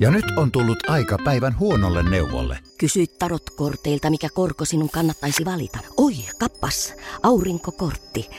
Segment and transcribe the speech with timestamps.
[0.00, 2.58] Ja nyt on tullut aika päivän huonolle neuvolle.
[2.78, 5.78] Kysy tarotkorteilta, mikä korko sinun kannattaisi valita.
[5.96, 8.30] Oi, kappas, aurinkokortti.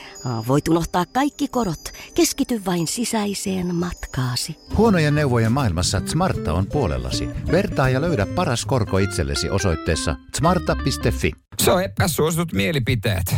[0.48, 1.92] Voit unohtaa kaikki korot.
[2.14, 4.56] Keskity vain sisäiseen matkaasi.
[4.76, 7.28] Huonojen neuvojen maailmassa Smarta on puolellasi.
[7.52, 11.32] Vertaa ja löydä paras korko itsellesi osoitteessa smarta.fi.
[11.62, 13.36] Se on epäsuositut mielipiteet.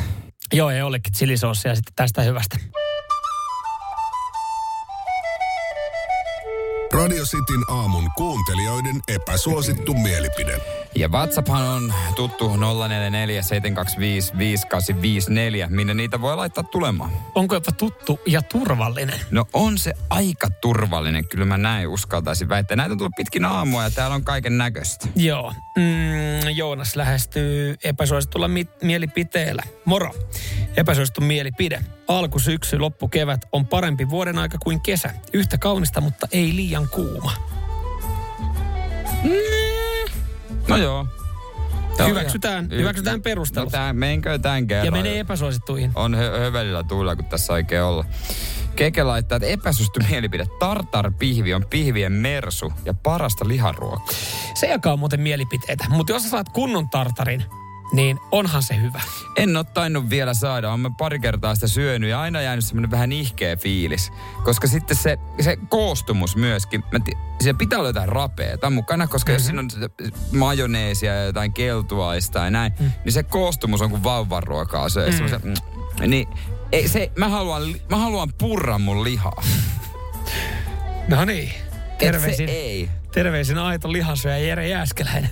[0.53, 2.57] Joo, ei olekin chilisoosia sitten tästä hyvästä.
[7.05, 10.61] Radio Cityn aamun kuuntelijoiden epäsuosittu mielipide.
[10.95, 12.57] Ja WhatsApphan on tuttu 0447255854,
[15.69, 17.11] minne niitä voi laittaa tulemaan.
[17.35, 19.21] Onko jopa tuttu ja turvallinen?
[19.31, 22.77] No on se aika turvallinen, kyllä mä näin uskaltaisin väittää.
[22.77, 25.09] Näitä on tullut pitkin aamua ja täällä on kaiken näköistä.
[25.17, 25.53] Joo.
[25.77, 29.63] Mm, Joonas lähestyy epäsuositulla mi- mielipiteellä.
[29.85, 30.11] Moro.
[30.77, 31.85] Epäsuosittu mielipide.
[32.09, 35.11] Alku syksy, loppu kevät on parempi vuoden aika kuin kesä.
[35.33, 37.33] Yhtä kaunista, mutta ei liian kuuma.
[40.69, 41.07] No joo.
[41.99, 43.67] Joo, Hyväksytään, hyväksytään no, perustelut.
[43.73, 44.85] No tää, menkö tämän kerran?
[44.85, 45.93] ja menee epäsuosittuihin.
[45.95, 48.05] On hö- hövelillä tuulla, kun tässä oikein olla.
[48.77, 50.47] Keke laittaa, että epäsuosittu mielipide.
[50.59, 54.07] Tartar-pihvi on pihvien mersu ja parasta liharuokaa.
[54.55, 55.85] Se jakaa muuten mielipiteitä.
[55.89, 57.45] Mutta jos sä saat kunnon tartarin,
[57.93, 59.01] niin onhan se hyvä.
[59.37, 60.69] En ole tainnut vielä saada.
[60.69, 64.13] Olen mä pari kertaa sitä syönyt ja aina jäänyt semmoinen vähän ihkeä fiilis.
[64.45, 69.33] Koska sitten se, se koostumus myöskin, mä ti- siellä pitää olla jotain rapeeta mukana, koska
[69.33, 69.59] mm-hmm.
[69.59, 72.93] jos siinä on majoneesia ja jotain keltuaista ja näin, mm.
[73.05, 75.11] niin se koostumus on kuin vauvan ruokaa syö.
[75.11, 75.51] Mm.
[75.51, 76.29] Mm, niin
[76.73, 79.43] ei, se, mä, haluan, mä haluan purra mun lihaa.
[81.09, 81.53] No niin.
[81.99, 82.89] Terveisin, Se ei.
[83.13, 85.31] terveisin aito lihasyöjä Jere Jääskeläinen.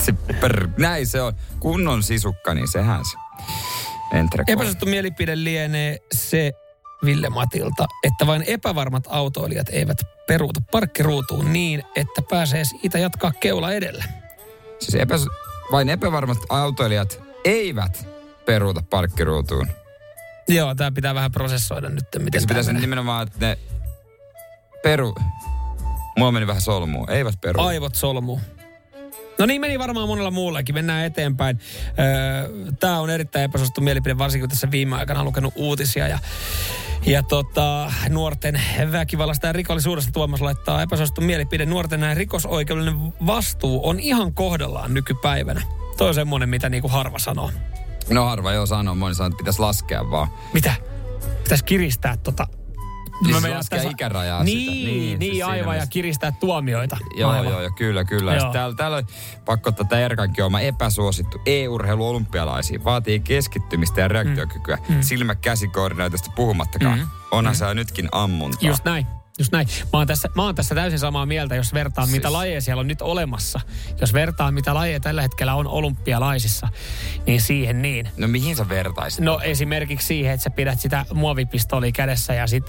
[0.00, 1.32] Se per, näin se on.
[1.60, 3.16] Kunnon sisukka, niin sehän se.
[4.46, 6.52] Epäsuosittu mielipide lienee se
[7.04, 13.72] Ville Matilta, että vain epävarmat autoilijat eivät peruuta parkkiruutuun niin, että pääsee siitä jatkaa keula
[13.72, 14.04] edellä.
[14.78, 15.14] Siis epä,
[15.72, 18.06] vain epävarmat autoilijat eivät
[18.46, 19.68] peruuta parkkiruutuun.
[20.48, 23.58] Joo, tämä pitää vähän prosessoida nyt, miten tämä pitäisi nimenomaan, että ne
[24.82, 25.14] peru...
[26.18, 27.10] Mulla meni vähän solmuun.
[27.10, 27.60] Eivät peru.
[27.62, 28.40] Aivot solmuu.
[29.40, 30.74] No niin meni varmaan monella muullakin.
[30.74, 31.58] Mennään eteenpäin.
[32.80, 36.08] Tämä on erittäin epäsuosittu mielipide, varsinkin kun tässä viime aikana on lukenut uutisia.
[36.08, 36.18] Ja,
[37.06, 38.60] ja tota, nuorten
[38.92, 41.66] väkivallasta ja rikollisuudesta Tuomas laittaa epäsuosittu mielipide.
[41.66, 45.62] Nuorten rikosoikeudellinen vastuu on ihan kohdallaan nykypäivänä.
[45.96, 47.50] Toi on semmoinen, mitä niinku harva sanoo.
[48.10, 50.28] No harva joo sanoo, moni sanoo, että pitäisi laskea vaan.
[50.52, 50.74] Mitä?
[51.42, 52.46] Pitäisi kiristää tota...
[53.24, 54.70] Siis Mä meinaan, laskea tässä- ikärajaa niin, sitä.
[54.72, 56.96] Niin, Niin, niin, siis siinä aivan, ja kiristää tuomioita.
[57.16, 57.52] Joo, aivan.
[57.52, 58.34] joo, joo, kyllä, kyllä.
[58.34, 58.52] Joo.
[58.52, 59.06] täällä, täällä on
[59.44, 62.84] pakko tämä Erkankin oma epäsuosittu e-urheilu olympialaisiin.
[62.84, 64.78] Vaatii keskittymistä ja reaktiokykyä.
[64.88, 65.02] Mm.
[65.02, 66.98] Silmä käsikoordinaatiosta puhumattakaan.
[66.98, 67.04] Mm.
[67.04, 67.10] Mm.
[67.30, 67.58] Onhan mm.
[67.58, 68.68] se nytkin ammuntaa.
[68.68, 69.06] Just näin.
[69.38, 69.68] Just näin.
[69.92, 72.16] Mä oon, tässä, mä oon tässä täysin samaa mieltä, jos vertaa siis...
[72.16, 73.60] mitä Siis- lajeja siellä on nyt olemassa.
[74.00, 76.68] Jos vertaa mitä lajeja tällä hetkellä on olympialaisissa,
[77.26, 78.08] niin siihen niin.
[78.16, 79.20] No mihin sä vertaisit?
[79.20, 82.64] No esimerkiksi siihen, että sä pidät sitä muovipistolia kädessä ja sit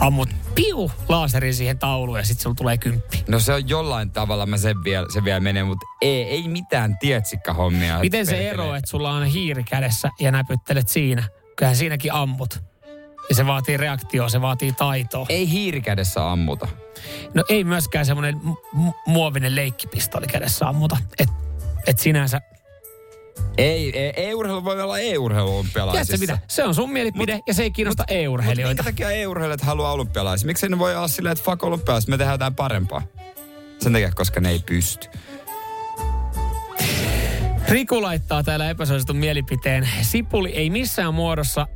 [0.00, 3.24] ammut piu laaserin siihen tauluun ja sit sulla tulee kymppi.
[3.28, 6.98] No se on jollain tavalla, mä sen vielä, se vielä menee, mutta ei, ei mitään
[6.98, 7.98] tietsikkahommia.
[7.98, 11.24] Miten se ero, että sulla on hiiri kädessä ja näpyttelet siinä?
[11.56, 12.62] Kyllähän siinäkin ammut.
[13.28, 15.26] Ja se vaatii reaktioa, se vaatii taitoa.
[15.28, 16.68] Ei hiirikädessä ammuta.
[17.34, 18.40] No ei myöskään semmoinen
[18.76, 20.96] mu- muovinen leikkipistoli kädessä ammuta.
[21.18, 21.28] Et,
[21.86, 22.40] et sinänsä...
[23.58, 26.16] Ei, ei, e-urheilu voi olla e-urheilu olympialaisissa.
[26.16, 26.54] Tiedätkö mitä?
[26.54, 28.82] Se on sun mielipide Mut- ja se ei kiinnosta Mutta e-urheilijoita.
[28.82, 30.46] minkä takia e-urheilijat haluaa olympialaisia?
[30.46, 33.02] Miksi ne voi olla silleen, että fuck olympialaiset, me tehdään jotain parempaa?
[33.78, 35.08] Sen takia, koska ne ei pysty.
[37.68, 39.88] Riku laittaa täällä epäsuositun mielipiteen.
[40.02, 41.66] Sipuli ei missään muodossa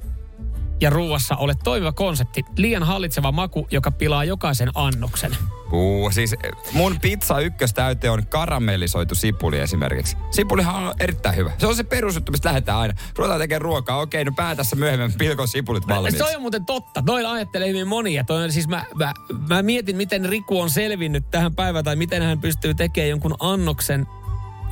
[0.80, 2.42] ja ruuassa ole toimiva konsepti.
[2.56, 5.36] Liian hallitseva maku, joka pilaa jokaisen annoksen.
[5.72, 6.34] Uu, siis
[6.72, 10.16] mun pizza ykköstäyte on karamellisoitu sipuli esimerkiksi.
[10.30, 11.50] Sipulihan on erittäin hyvä.
[11.58, 12.94] Se on se perusjuttu, mistä lähdetään aina.
[13.16, 14.00] Ruvetaan tekemään ruokaa.
[14.00, 16.18] Okei, no pää tässä myöhemmin pilkon sipulit valmiiksi.
[16.18, 17.02] Se on muuten totta.
[17.06, 18.24] Noin ajattelee hyvin monia.
[18.24, 19.12] Toi on siis mä, mä,
[19.48, 24.06] mä, mietin, miten Riku on selvinnyt tähän päivään tai miten hän pystyy tekemään jonkun annoksen,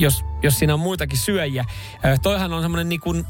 [0.00, 1.64] jos, jos siinä on muitakin syöjiä.
[2.22, 3.26] Toihan on semmoinen niin kuin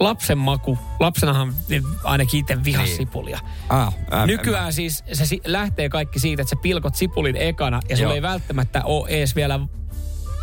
[0.00, 0.78] lapsen maku.
[1.00, 2.96] Lapsenahan niin ainakin itse vihas Niin.
[2.96, 3.40] sipulia.
[3.68, 7.96] Ah, ää, Nykyään siis se si- lähtee kaikki siitä, että sä pilkot sipulin ekana ja
[7.96, 8.14] sulla Joo.
[8.14, 9.60] ei välttämättä ole edes vielä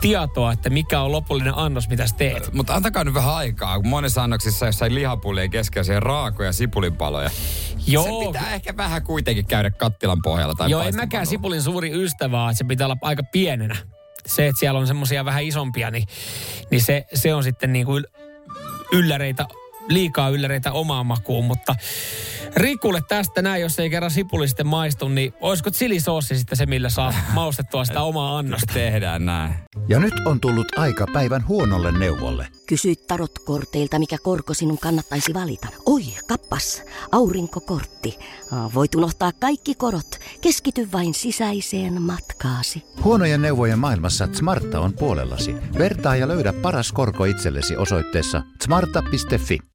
[0.01, 2.53] tietoa, että mikä on lopullinen annos, mitä sä teet.
[2.53, 7.29] Mutta antakaa nyt vähän aikaa, kun monessa annoksissa jossain lihapullien keskellä siellä raakoja sipulinpaloja.
[7.87, 12.03] Joo, Se pitää ehkä vähän kuitenkin käydä kattilan pohjalla tai Joo, en mäkään sipulin suuri
[12.03, 13.75] ystävä, että se pitää olla aika pienenä.
[14.25, 16.07] Se, että siellä on semmoisia vähän isompia, niin,
[16.71, 18.05] niin se, se on sitten niin kuin
[18.91, 19.45] ylläreitä,
[19.89, 21.75] liikaa ylläreitä omaan makuun, mutta
[22.55, 26.89] Rikulle tästä näin, jos ei kerran sipuli sitten maistu, niin olisiko chilisoossi sitten se, millä
[26.89, 28.73] saa maustettua sitä omaa annosta?
[28.73, 29.53] Tehdään näin.
[29.87, 32.47] Ja nyt on tullut aika päivän huonolle neuvolle.
[32.67, 35.67] Kysy tarotkorteilta, mikä korko sinun kannattaisi valita.
[35.85, 38.19] Oi, kappas, aurinkokortti.
[38.73, 40.19] Voit unohtaa kaikki korot.
[40.41, 42.83] Keskity vain sisäiseen matkaasi.
[43.03, 45.55] Huonojen neuvojen maailmassa Smarta on puolellasi.
[45.77, 49.74] Vertaa ja löydä paras korko itsellesi osoitteessa smarta.fi.